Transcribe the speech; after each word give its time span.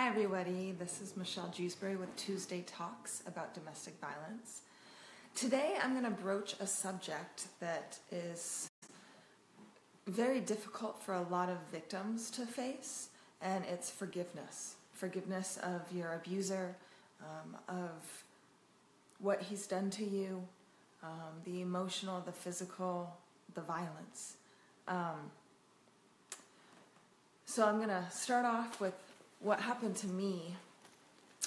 Hi, 0.00 0.08
everybody. 0.08 0.74
This 0.78 1.02
is 1.02 1.14
Michelle 1.14 1.52
Jewsbury 1.54 1.94
with 1.94 2.16
Tuesday 2.16 2.64
Talks 2.66 3.22
about 3.26 3.52
domestic 3.52 4.00
violence. 4.00 4.62
Today, 5.34 5.74
I'm 5.82 5.90
going 5.90 6.06
to 6.06 6.22
broach 6.22 6.54
a 6.58 6.66
subject 6.66 7.48
that 7.60 7.98
is 8.10 8.70
very 10.06 10.40
difficult 10.40 11.02
for 11.02 11.12
a 11.12 11.20
lot 11.20 11.50
of 11.50 11.58
victims 11.70 12.30
to 12.30 12.46
face, 12.46 13.10
and 13.42 13.62
it's 13.66 13.90
forgiveness. 13.90 14.76
Forgiveness 14.94 15.58
of 15.62 15.82
your 15.94 16.14
abuser, 16.14 16.76
um, 17.20 17.58
of 17.68 18.24
what 19.18 19.42
he's 19.42 19.66
done 19.66 19.90
to 19.90 20.04
you, 20.06 20.42
um, 21.02 21.42
the 21.44 21.60
emotional, 21.60 22.22
the 22.22 22.32
physical, 22.32 23.18
the 23.52 23.60
violence. 23.60 24.36
Um, 24.88 25.30
so, 27.44 27.68
I'm 27.68 27.76
going 27.76 27.90
to 27.90 28.06
start 28.10 28.46
off 28.46 28.80
with 28.80 28.94
what 29.40 29.60
happened 29.60 29.96
to 29.96 30.06
me 30.06 30.54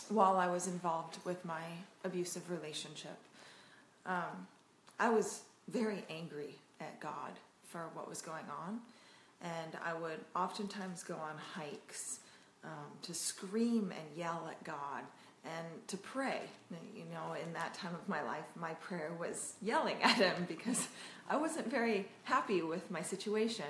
while 0.10 0.38
I 0.38 0.48
was 0.48 0.68
involved 0.68 1.18
with 1.26 1.44
my 1.46 1.62
abusive 2.04 2.50
relationship. 2.50 3.18
Um, 4.06 4.48
I 5.00 5.10
was 5.10 5.42
very 5.70 6.04
angry 6.10 6.56
at 6.82 7.00
God 7.00 7.32
for 7.70 7.86
what 7.94 8.10
was 8.10 8.22
going 8.22 8.46
on, 8.66 8.80
and 9.42 9.78
I 9.84 9.94
would 9.94 10.20
oftentimes 10.36 11.04
go 11.04 11.16
on 11.16 11.38
hikes 11.56 12.20
um, 12.64 12.70
to 13.04 13.14
scream 13.14 13.92
and 13.92 14.18
yell 14.18 14.48
at 14.50 14.64
God 14.64 15.04
and 15.46 15.88
to 15.88 15.98
pray. 15.98 16.42
You 16.96 17.04
know, 17.12 17.34
in 17.34 17.54
that 17.54 17.74
time 17.74 17.94
of 17.94 18.08
my 18.08 18.22
life, 18.24 18.46
my 18.56 18.74
prayer 18.76 19.12
was 19.20 19.54
yelling 19.62 20.02
at 20.02 20.16
Him 20.16 20.46
because 20.48 20.88
I 21.30 21.38
wasn't 21.38 21.70
very 21.70 22.08
happy 22.24 22.62
with 22.62 22.90
my 22.90 23.02
situation. 23.02 23.66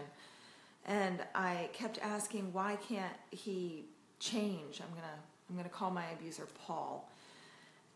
And 0.86 1.22
I 1.34 1.70
kept 1.73 1.98
asking, 2.00 2.52
why 2.53 2.78
can't 2.88 3.16
He 3.31 3.86
change. 4.23 4.82
I'm 4.82 4.94
gonna 4.95 5.20
I'm 5.50 5.55
gonna 5.55 5.70
call 5.70 5.91
my 5.91 6.05
abuser 6.12 6.48
Paul. 6.66 7.09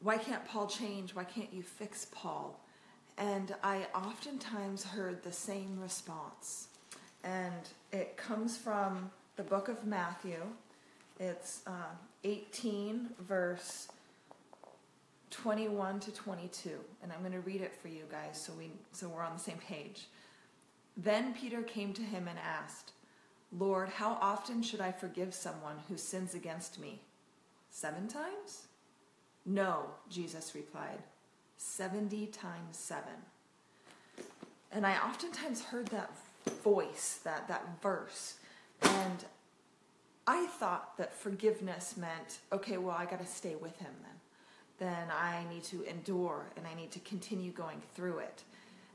Why 0.01 0.17
can't 0.17 0.45
Paul 0.45 0.67
change? 0.67 1.15
Why 1.15 1.23
can't 1.23 1.51
you 1.51 1.63
fix 1.63 2.07
Paul? 2.11 2.59
And 3.17 3.55
I 3.63 3.87
oftentimes 3.95 4.83
heard 4.83 5.23
the 5.23 5.31
same 5.31 5.79
response. 5.79 6.67
And 7.23 7.67
it 7.91 8.15
comes 8.15 8.57
from 8.57 9.09
the 9.37 9.43
book 9.43 9.69
of 9.69 9.85
Matthew. 9.85 10.39
It's 11.19 11.61
uh, 11.65 11.95
18, 12.23 13.09
verse 13.27 13.87
21 15.31 15.99
to 16.01 16.11
22. 16.11 16.69
And 17.01 17.11
I'm 17.11 17.19
going 17.21 17.31
to 17.31 17.39
read 17.39 17.61
it 17.61 17.73
for 17.73 17.87
you 17.87 18.03
guys 18.11 18.39
so, 18.39 18.53
we, 18.53 18.69
so 18.91 19.09
we're 19.09 19.23
on 19.23 19.33
the 19.33 19.39
same 19.39 19.57
page. 19.57 20.05
Then 20.95 21.33
Peter 21.33 21.63
came 21.63 21.91
to 21.93 22.03
him 22.03 22.27
and 22.27 22.37
asked, 22.39 22.91
Lord, 23.51 23.89
how 23.89 24.17
often 24.21 24.61
should 24.61 24.81
I 24.81 24.91
forgive 24.91 25.33
someone 25.33 25.77
who 25.87 25.97
sins 25.97 26.35
against 26.35 26.79
me? 26.79 27.01
Seven 27.69 28.07
times? 28.07 28.67
No, 29.45 29.85
Jesus 30.09 30.53
replied, 30.53 30.99
70 31.57 32.27
times 32.27 32.77
seven. 32.77 33.13
And 34.71 34.85
I 34.85 34.97
oftentimes 34.97 35.63
heard 35.63 35.87
that 35.87 36.11
voice, 36.63 37.19
that, 37.23 37.47
that 37.47 37.81
verse, 37.81 38.35
and 38.81 39.23
I 40.27 40.45
thought 40.45 40.97
that 40.97 41.15
forgiveness 41.15 41.95
meant, 41.95 42.39
okay, 42.51 42.77
well, 42.77 42.95
I 42.97 43.05
got 43.05 43.21
to 43.21 43.25
stay 43.25 43.55
with 43.55 43.77
him 43.77 43.93
then. 44.01 44.89
Then 44.89 45.07
I 45.09 45.45
need 45.49 45.63
to 45.65 45.83
endure 45.83 46.47
and 46.57 46.67
I 46.67 46.73
need 46.73 46.91
to 46.91 46.99
continue 46.99 47.51
going 47.51 47.81
through 47.95 48.19
it. 48.19 48.43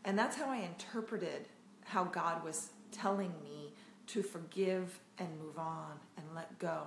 And 0.04 0.18
that's 0.18 0.36
how 0.36 0.50
I 0.50 0.58
interpreted 0.58 1.48
how 1.84 2.04
God 2.04 2.44
was 2.44 2.68
telling 2.92 3.32
me 3.42 3.61
to 4.08 4.22
forgive 4.22 4.98
and 5.18 5.28
move 5.40 5.58
on 5.58 5.92
and 6.16 6.26
let 6.34 6.58
go. 6.58 6.82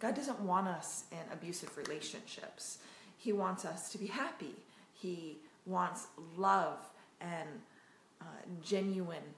God 0.00 0.14
doesn't 0.14 0.40
want 0.40 0.68
us 0.68 1.04
in 1.10 1.32
abusive 1.32 1.76
relationships. 1.76 2.78
He 3.16 3.32
wants 3.32 3.64
us 3.64 3.90
to 3.90 3.98
be 3.98 4.06
happy. 4.06 4.54
He 4.94 5.38
wants 5.66 6.06
love 6.36 6.78
and 7.20 7.48
uh, 8.20 8.24
genuine 8.62 9.34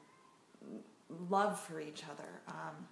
love 1.28 1.58
for 1.58 1.80
each 1.80 2.02
other, 2.04 2.28
um, 2.48 2.86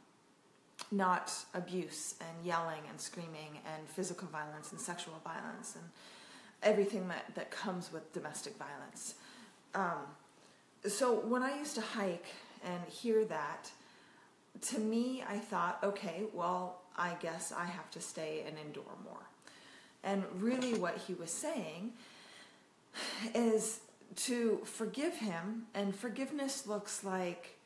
not 0.90 1.32
abuse 1.54 2.14
and 2.20 2.46
yelling 2.46 2.80
and 2.88 3.00
screaming 3.00 3.58
and 3.74 3.88
physical 3.88 4.28
violence 4.28 4.72
and 4.72 4.80
sexual 4.80 5.20
violence 5.22 5.76
and 5.76 5.84
everything 6.62 7.08
that, 7.08 7.34
that 7.34 7.50
comes 7.50 7.92
with 7.92 8.12
domestic 8.12 8.56
violence. 8.56 9.14
Um, 9.74 9.98
so 10.86 11.20
when 11.20 11.42
I 11.42 11.58
used 11.58 11.74
to 11.74 11.80
hike 11.80 12.26
and 12.64 12.80
hear 12.90 13.24
that, 13.26 13.70
to 14.60 14.78
me, 14.78 15.22
I 15.28 15.38
thought, 15.38 15.78
okay, 15.82 16.24
well, 16.32 16.82
I 16.96 17.14
guess 17.20 17.52
I 17.52 17.64
have 17.64 17.90
to 17.92 18.00
stay 18.00 18.44
and 18.46 18.56
endure 18.58 18.84
more. 19.04 19.28
And 20.02 20.24
really, 20.36 20.74
what 20.74 20.96
he 20.96 21.14
was 21.14 21.30
saying 21.30 21.92
is 23.34 23.80
to 24.16 24.60
forgive 24.64 25.14
him, 25.14 25.66
and 25.74 25.94
forgiveness 25.94 26.66
looks 26.66 27.04
like, 27.04 27.56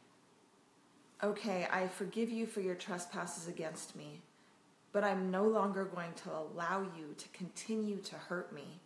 okay, 1.22 1.68
I 1.70 1.86
forgive 1.86 2.30
you 2.30 2.46
for 2.46 2.60
your 2.60 2.74
trespasses 2.74 3.48
against 3.48 3.94
me, 3.96 4.20
but 4.92 5.04
I'm 5.04 5.30
no 5.30 5.44
longer 5.44 5.84
going 5.84 6.12
to 6.24 6.30
allow 6.30 6.82
you 6.96 7.14
to 7.16 7.28
continue 7.28 7.98
to 7.98 8.16
hurt 8.16 8.52
me. 8.52 8.80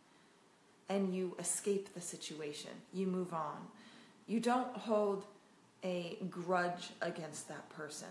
And 0.89 1.13
you 1.13 1.35
escape 1.41 1.95
the 1.95 2.01
situation, 2.01 2.71
you 2.93 3.09
move 3.09 3.35
on. 3.35 3.57
You 4.29 4.39
don't 4.39 4.77
hold 4.77 5.25
a 5.87 6.19
grudge 6.29 6.91
against 7.01 7.49
that 7.49 7.69
person. 7.71 8.09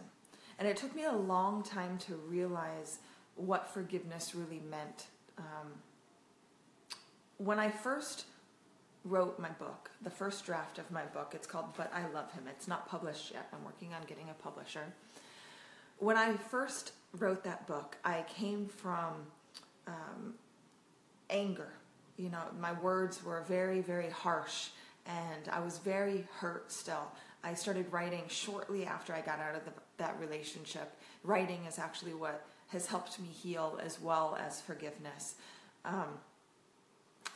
And 0.57 0.67
it 0.67 0.77
took 0.77 0.95
me 0.95 1.03
a 1.03 1.11
long 1.11 1.61
time 1.61 1.97
to 2.07 2.15
realize 2.15 2.99
what 3.35 3.67
forgiveness 3.73 4.33
really 4.33 4.61
meant. 4.69 5.07
Um, 5.37 5.67
when 7.37 7.59
I 7.59 7.69
first 7.69 8.25
wrote 9.03 9.37
my 9.37 9.49
book, 9.49 9.91
the 10.01 10.09
first 10.09 10.45
draft 10.45 10.79
of 10.79 10.89
my 10.89 11.03
book, 11.03 11.33
it's 11.35 11.45
called 11.45 11.65
But 11.75 11.91
I 11.93 12.07
Love 12.13 12.31
Him. 12.31 12.43
It's 12.49 12.67
not 12.67 12.87
published 12.87 13.31
yet. 13.33 13.47
I'm 13.53 13.63
working 13.65 13.93
on 13.93 14.01
getting 14.07 14.29
a 14.29 14.33
publisher. 14.33 14.85
When 15.99 16.15
I 16.15 16.37
first 16.37 16.93
wrote 17.19 17.43
that 17.43 17.67
book, 17.67 17.97
I 18.05 18.23
came 18.27 18.67
from 18.67 19.13
um, 19.87 20.33
anger. 21.29 21.73
You 22.17 22.29
know, 22.29 22.43
my 22.59 22.71
words 22.71 23.23
were 23.23 23.43
very, 23.47 23.81
very 23.81 24.09
harsh, 24.09 24.69
and 25.05 25.49
I 25.51 25.59
was 25.59 25.77
very 25.79 26.25
hurt 26.39 26.71
still. 26.71 27.11
I 27.45 27.53
started 27.53 27.85
writing 27.91 28.23
shortly 28.27 28.85
after 28.87 29.13
I 29.13 29.21
got 29.21 29.39
out 29.39 29.55
of 29.55 29.63
the, 29.65 29.71
that 29.97 30.19
relationship. 30.19 30.91
Writing 31.23 31.59
is 31.67 31.77
actually 31.77 32.15
what 32.15 32.43
has 32.69 32.87
helped 32.87 33.19
me 33.19 33.27
heal 33.27 33.79
as 33.83 34.01
well 34.01 34.35
as 34.43 34.61
forgiveness. 34.61 35.35
Um, 35.85 36.07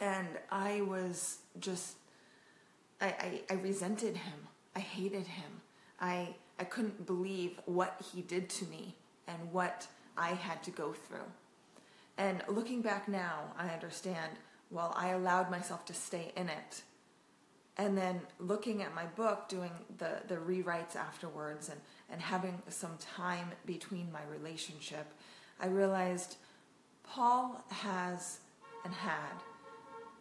and 0.02 0.28
I 0.52 0.82
was 0.82 1.38
just, 1.60 1.98
I, 3.00 3.08
I, 3.08 3.42
I 3.52 3.54
resented 3.54 4.18
him. 4.18 4.40
I 4.76 4.80
hated 4.80 5.28
him. 5.28 5.62
I, 6.02 6.30
I 6.58 6.64
couldn't 6.64 7.06
believe 7.06 7.60
what 7.66 8.02
he 8.12 8.24
did 8.24 8.50
to 8.50 8.66
me 8.66 8.96
and 9.28 9.38
what 9.52 9.86
I 10.18 10.30
had 10.30 10.64
to 10.64 10.72
go 10.72 10.92
through. 10.92 11.30
And 12.18 12.42
looking 12.48 12.82
back 12.82 13.08
now, 13.08 13.54
I 13.60 13.70
understand, 13.70 14.32
well, 14.72 14.92
I 14.98 15.10
allowed 15.10 15.52
myself 15.52 15.86
to 15.86 15.94
stay 15.94 16.32
in 16.36 16.50
it 16.50 16.82
and 17.80 17.98
then 17.98 18.20
looking 18.40 18.84
at 18.84 18.94
my 18.94 19.06
book, 19.06 19.48
doing 19.48 19.72
the, 20.00 20.18
the 20.28 20.36
rewrites 20.36 20.98
afterwards, 20.98 21.70
and, 21.70 21.80
and 22.12 22.22
having 22.22 22.62
some 22.68 22.98
time 23.00 23.48
between 23.66 24.12
my 24.12 24.20
relationship, 24.30 25.08
I 25.62 25.68
realized 25.68 26.36
Paul 27.04 27.64
has 27.70 28.40
and 28.84 28.94
had 28.94 29.32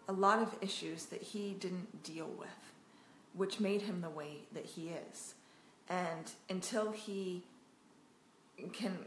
a 0.08 0.12
lot 0.12 0.40
of 0.40 0.54
issues 0.60 1.06
that 1.06 1.20
he 1.20 1.56
didn't 1.58 2.04
deal 2.04 2.30
with, 2.38 2.48
which 3.34 3.58
made 3.58 3.82
him 3.82 4.02
the 4.02 4.10
way 4.10 4.44
that 4.52 4.64
he 4.64 4.90
is. 5.10 5.34
And 5.88 6.30
until 6.48 6.92
he 6.92 7.42
can 8.72 8.98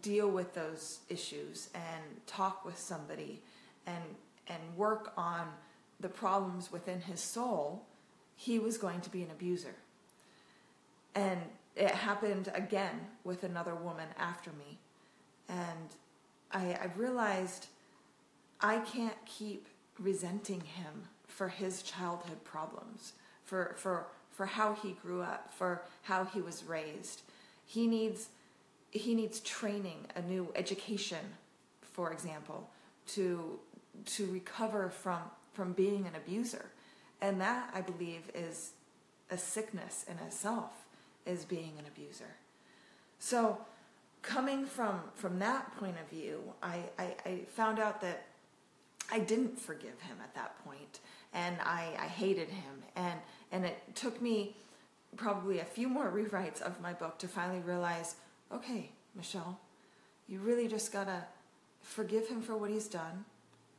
deal 0.00 0.28
with 0.28 0.54
those 0.54 1.00
issues 1.08 1.70
and 1.74 2.24
talk 2.26 2.64
with 2.64 2.78
somebody 2.78 3.42
and 3.86 4.02
and 4.48 4.60
work 4.76 5.12
on 5.16 5.48
the 5.98 6.08
problems 6.08 6.70
within 6.70 7.00
his 7.00 7.20
soul, 7.20 7.84
he 8.36 8.58
was 8.58 8.78
going 8.78 9.00
to 9.00 9.10
be 9.10 9.22
an 9.22 9.30
abuser. 9.30 9.74
And 11.14 11.40
it 11.74 11.90
happened 11.90 12.50
again 12.54 13.00
with 13.24 13.42
another 13.42 13.74
woman 13.74 14.08
after 14.18 14.50
me. 14.50 14.78
And 15.48 15.88
I, 16.52 16.72
I 16.74 16.90
realized 16.96 17.66
I 18.60 18.78
can't 18.80 19.16
keep 19.24 19.66
resenting 19.98 20.60
him 20.60 21.08
for 21.26 21.48
his 21.48 21.82
childhood 21.82 22.44
problems, 22.44 23.12
for, 23.44 23.74
for, 23.76 24.06
for 24.30 24.46
how 24.46 24.74
he 24.74 24.92
grew 24.92 25.22
up, 25.22 25.52
for 25.52 25.82
how 26.02 26.24
he 26.24 26.40
was 26.40 26.64
raised. 26.64 27.22
He 27.64 27.86
needs, 27.86 28.28
he 28.90 29.14
needs 29.14 29.40
training, 29.40 30.06
a 30.14 30.22
new 30.22 30.52
education, 30.54 31.24
for 31.82 32.12
example, 32.12 32.68
to, 33.08 33.58
to 34.04 34.26
recover 34.26 34.90
from, 34.90 35.20
from 35.52 35.72
being 35.72 36.06
an 36.06 36.14
abuser. 36.14 36.66
And 37.20 37.40
that, 37.40 37.70
I 37.74 37.80
believe, 37.80 38.30
is 38.34 38.72
a 39.30 39.38
sickness 39.38 40.04
in 40.08 40.18
itself, 40.24 40.70
is 41.24 41.44
being 41.44 41.72
an 41.78 41.84
abuser. 41.86 42.36
So, 43.18 43.58
coming 44.22 44.66
from 44.66 45.00
from 45.14 45.38
that 45.38 45.76
point 45.78 45.96
of 46.00 46.08
view, 46.10 46.40
I, 46.62 46.80
I, 46.98 47.14
I 47.24 47.40
found 47.48 47.78
out 47.78 48.00
that 48.02 48.26
I 49.10 49.20
didn't 49.20 49.58
forgive 49.58 50.00
him 50.00 50.16
at 50.22 50.34
that 50.34 50.62
point, 50.64 51.00
and 51.32 51.56
I, 51.62 51.94
I 51.98 52.06
hated 52.06 52.48
him, 52.48 52.82
and 52.96 53.18
and 53.52 53.64
it 53.64 53.78
took 53.94 54.20
me 54.20 54.56
probably 55.16 55.60
a 55.60 55.64
few 55.64 55.88
more 55.88 56.10
rewrites 56.14 56.60
of 56.60 56.80
my 56.80 56.92
book 56.92 57.18
to 57.18 57.28
finally 57.28 57.60
realize, 57.60 58.16
okay, 58.52 58.90
Michelle, 59.14 59.58
you 60.28 60.40
really 60.40 60.68
just 60.68 60.92
gotta 60.92 61.24
forgive 61.80 62.28
him 62.28 62.42
for 62.42 62.56
what 62.56 62.70
he's 62.70 62.88
done, 62.88 63.24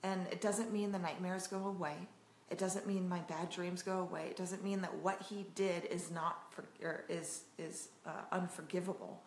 and 0.03 0.27
it 0.31 0.41
doesn't 0.41 0.71
mean 0.71 0.91
the 0.91 0.99
nightmares 0.99 1.47
go 1.47 1.65
away. 1.67 2.07
It 2.49 2.57
doesn't 2.57 2.87
mean 2.87 3.09
my 3.09 3.19
bad 3.19 3.49
dreams 3.49 3.81
go 3.81 3.99
away. 3.99 4.27
It 4.29 4.37
doesn't 4.37 4.63
mean 4.63 4.81
that 4.81 4.95
what 4.95 5.21
he 5.29 5.45
did 5.55 5.85
is 5.85 6.09
not 6.09 6.53
for, 6.53 6.63
or 6.81 7.03
is 7.09 7.41
is 7.57 7.89
uh, 8.05 8.11
unforgivable. 8.31 9.21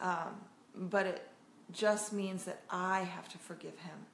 Um, 0.00 0.40
but 0.76 1.06
it 1.06 1.28
just 1.72 2.12
means 2.12 2.44
that 2.44 2.62
I 2.70 3.00
have 3.00 3.28
to 3.30 3.38
forgive 3.38 3.78
him. 3.78 4.06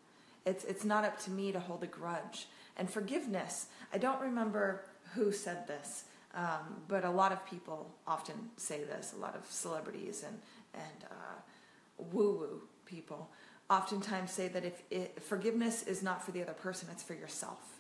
It's 0.46 0.64
it's 0.64 0.85
not 0.85 1.05
up 1.05 1.19
to 1.20 1.31
me 1.31 1.52
to 1.52 1.61
hold 1.61 1.82
a 1.82 1.87
grudge. 1.87 2.46
And 2.76 2.88
forgiveness. 2.88 3.67
I 3.93 3.99
don't 3.99 4.20
remember 4.20 4.84
who 5.14 5.32
said 5.32 5.67
this, 5.67 6.05
um, 6.32 6.82
but 6.87 7.05
a 7.05 7.11
lot 7.11 7.32
of 7.32 7.44
people 7.44 7.91
often 8.06 8.50
say 8.56 8.84
this. 8.84 9.14
A 9.17 9.20
lot 9.20 9.34
of 9.34 9.50
celebrities 9.50 10.25
and 10.25 10.38
and 10.75 11.11
uh, 11.11 12.05
woo 12.12 12.38
woo 12.38 12.62
people 12.87 13.31
oftentimes 13.70 14.31
say 14.31 14.49
that 14.49 14.64
if 14.64 14.82
it, 14.91 15.23
forgiveness 15.23 15.82
is 15.82 16.02
not 16.02 16.25
for 16.25 16.31
the 16.31 16.43
other 16.43 16.55
person, 16.55 16.88
it's 16.91 17.02
for 17.02 17.14
yourself. 17.14 17.78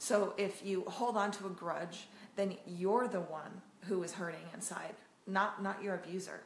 So 0.00 0.32
if 0.38 0.64
you 0.64 0.84
hold 0.86 1.18
on 1.18 1.30
to 1.32 1.46
a 1.46 1.50
grudge, 1.50 2.08
then 2.34 2.56
you're 2.66 3.06
the 3.06 3.20
one 3.20 3.60
who 3.82 4.02
is 4.02 4.14
hurting 4.14 4.40
inside, 4.54 4.94
not 5.26 5.62
not 5.62 5.82
your 5.82 5.94
abuser. 5.94 6.40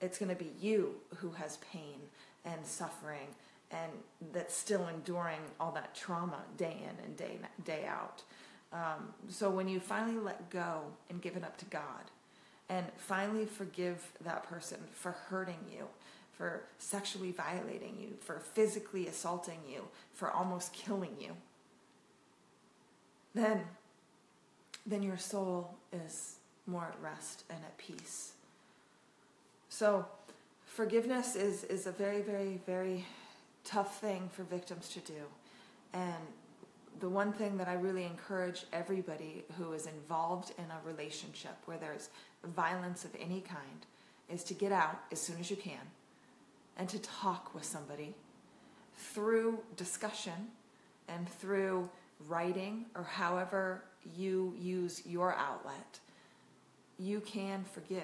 It's 0.00 0.18
going 0.18 0.30
to 0.30 0.34
be 0.44 0.50
you 0.58 0.94
who 1.16 1.32
has 1.32 1.58
pain 1.58 2.00
and 2.46 2.64
suffering 2.64 3.28
and 3.70 3.92
that's 4.32 4.56
still 4.56 4.88
enduring 4.88 5.40
all 5.60 5.72
that 5.72 5.94
trauma 5.94 6.40
day 6.56 6.78
in 6.82 7.04
and 7.04 7.16
day 7.18 7.38
day 7.66 7.84
out. 7.86 8.22
Um, 8.72 9.12
so 9.28 9.50
when 9.50 9.68
you 9.68 9.78
finally 9.78 10.18
let 10.18 10.48
go 10.48 10.84
and 11.10 11.20
give 11.20 11.36
it 11.36 11.44
up 11.44 11.58
to 11.58 11.66
God, 11.66 12.10
and 12.70 12.86
finally 12.96 13.44
forgive 13.44 14.10
that 14.24 14.44
person 14.44 14.78
for 14.94 15.12
hurting 15.12 15.66
you, 15.70 15.86
for 16.32 16.62
sexually 16.78 17.32
violating 17.32 17.98
you, 18.00 18.14
for 18.20 18.38
physically 18.38 19.06
assaulting 19.06 19.58
you, 19.68 19.82
for 20.14 20.30
almost 20.30 20.72
killing 20.72 21.14
you, 21.20 21.36
then 23.34 23.62
then 24.86 25.02
your 25.02 25.18
soul 25.18 25.74
is 25.92 26.36
more 26.66 26.84
at 26.84 27.02
rest 27.02 27.44
and 27.50 27.58
at 27.64 27.76
peace. 27.78 28.32
So 29.68 30.06
forgiveness 30.66 31.36
is, 31.36 31.64
is 31.64 31.86
a 31.86 31.92
very, 31.92 32.22
very, 32.22 32.60
very 32.66 33.04
tough 33.64 34.00
thing 34.00 34.28
for 34.32 34.42
victims 34.42 34.88
to 34.90 35.00
do. 35.00 35.22
And 35.92 36.24
the 37.00 37.08
one 37.08 37.32
thing 37.32 37.56
that 37.58 37.68
I 37.68 37.74
really 37.74 38.04
encourage 38.04 38.64
everybody 38.72 39.44
who 39.56 39.72
is 39.72 39.86
involved 39.86 40.52
in 40.58 40.64
a 40.64 40.86
relationship 40.86 41.56
where 41.66 41.78
there's 41.78 42.10
violence 42.44 43.04
of 43.04 43.10
any 43.20 43.40
kind 43.40 43.86
is 44.28 44.44
to 44.44 44.54
get 44.54 44.72
out 44.72 45.00
as 45.12 45.20
soon 45.20 45.38
as 45.40 45.50
you 45.50 45.56
can 45.56 45.80
and 46.76 46.88
to 46.88 46.98
talk 46.98 47.54
with 47.54 47.64
somebody 47.64 48.14
through 48.96 49.58
discussion 49.76 50.48
and 51.08 51.28
through 51.28 51.88
writing 52.28 52.86
or 52.94 53.02
however 53.02 53.82
you 54.16 54.54
use 54.58 55.02
your 55.06 55.34
outlet, 55.34 56.00
you 56.98 57.20
can 57.20 57.64
forgive. 57.64 58.02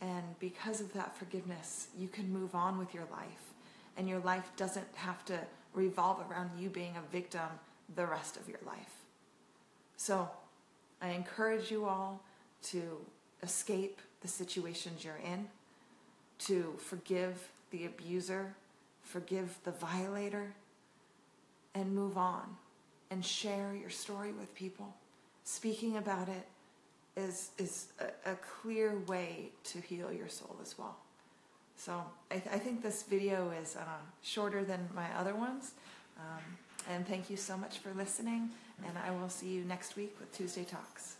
And 0.00 0.38
because 0.38 0.80
of 0.80 0.92
that 0.94 1.16
forgiveness, 1.16 1.88
you 1.96 2.08
can 2.08 2.32
move 2.32 2.54
on 2.54 2.78
with 2.78 2.92
your 2.92 3.04
life. 3.10 3.52
And 3.96 4.08
your 4.08 4.18
life 4.20 4.50
doesn't 4.56 4.86
have 4.94 5.24
to 5.26 5.38
revolve 5.72 6.20
around 6.28 6.50
you 6.58 6.68
being 6.68 6.94
a 6.96 7.12
victim 7.12 7.48
the 7.94 8.06
rest 8.06 8.36
of 8.36 8.48
your 8.48 8.58
life. 8.66 9.04
So 9.96 10.28
I 11.00 11.10
encourage 11.10 11.70
you 11.70 11.84
all 11.84 12.20
to 12.64 12.98
escape 13.42 14.00
the 14.20 14.28
situations 14.28 15.04
you're 15.04 15.20
in, 15.24 15.46
to 16.40 16.74
forgive 16.78 17.48
the 17.70 17.84
abuser, 17.86 18.54
forgive 19.02 19.58
the 19.64 19.70
violator, 19.70 20.54
and 21.74 21.94
move 21.94 22.16
on 22.16 22.56
and 23.10 23.24
share 23.24 23.74
your 23.74 23.90
story 23.90 24.32
with 24.32 24.54
people. 24.54 24.94
Speaking 25.44 25.96
about 25.96 26.28
it 26.28 26.46
is, 27.16 27.50
is 27.58 27.88
a, 28.00 28.32
a 28.32 28.36
clear 28.36 28.98
way 29.06 29.50
to 29.64 29.80
heal 29.80 30.12
your 30.12 30.28
soul 30.28 30.56
as 30.62 30.78
well. 30.78 30.96
So 31.76 32.02
I, 32.30 32.34
th- 32.34 32.54
I 32.54 32.58
think 32.58 32.82
this 32.82 33.02
video 33.02 33.50
is 33.62 33.76
uh, 33.76 33.82
shorter 34.22 34.64
than 34.64 34.88
my 34.94 35.06
other 35.18 35.34
ones. 35.34 35.72
Um, 36.18 36.42
and 36.90 37.06
thank 37.06 37.30
you 37.30 37.36
so 37.36 37.56
much 37.56 37.78
for 37.78 37.92
listening. 37.94 38.50
And 38.86 38.96
I 38.98 39.10
will 39.10 39.28
see 39.28 39.48
you 39.48 39.64
next 39.64 39.96
week 39.96 40.16
with 40.18 40.32
Tuesday 40.32 40.64
Talks. 40.64 41.16